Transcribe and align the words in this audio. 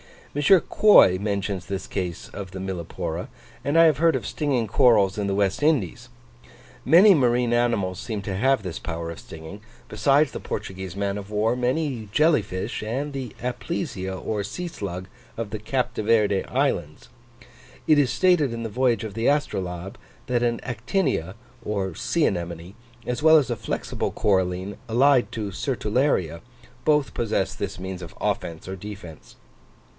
M. 0.35 0.41
Quoy 0.41 1.19
mentions 1.19 1.65
this 1.65 1.85
case 1.85 2.29
of 2.29 2.51
the 2.51 2.59
Millepora; 2.59 3.27
and 3.65 3.77
I 3.77 3.83
have 3.83 3.97
heard 3.97 4.15
of 4.15 4.25
stinging 4.25 4.65
corals 4.65 5.17
in 5.17 5.27
the 5.27 5.35
West 5.35 5.61
Indies. 5.61 6.07
Many 6.85 7.13
marine 7.13 7.51
animals 7.51 7.99
seem 7.99 8.21
to 8.23 8.35
have 8.35 8.63
this 8.63 8.79
power 8.79 9.11
of 9.11 9.19
stinging: 9.19 9.59
besides 9.89 10.31
the 10.31 10.39
Portuguese 10.39 10.95
man 10.95 11.17
of 11.19 11.29
war, 11.29 11.55
many 11.57 12.07
jelly 12.13 12.41
fish, 12.41 12.81
and 12.81 13.11
the 13.11 13.35
Aplysia 13.43 14.15
or 14.15 14.41
sea 14.43 14.67
slug 14.69 15.07
of 15.35 15.49
the 15.49 15.59
Cape 15.59 15.93
de 15.93 16.01
Verd 16.01 16.45
Islands, 16.47 17.09
it 17.85 17.99
is 17.99 18.09
stated 18.09 18.53
in 18.53 18.63
the 18.63 18.69
voyage 18.69 19.03
of 19.03 19.13
the 19.13 19.27
Astrolabe, 19.27 19.97
that 20.27 20.41
an 20.41 20.61
Actinia 20.63 21.35
or 21.63 21.93
sea 21.93 22.25
anemone, 22.25 22.73
as 23.05 23.21
well 23.21 23.37
as 23.37 23.51
a 23.51 23.55
flexible 23.57 24.11
coralline 24.11 24.77
allied 24.87 25.29
to 25.33 25.51
Sertularia, 25.51 26.39
both 26.85 27.13
possess 27.13 27.53
this 27.53 27.77
means 27.79 28.01
of 28.01 28.15
offence 28.19 28.67
or 28.67 28.77
defence. 28.77 29.35